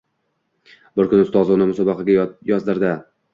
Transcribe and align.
Bir 0.99 1.09
kuni 1.11 1.25
ustozi 1.25 1.53
uni 1.57 1.67
musobaqaga 1.73 2.25
yozdirdi 2.53 2.97